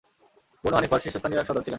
[0.63, 1.69] বনু হানীফার শীর্ষস্থানীয় এক সর্দার ছিলেন।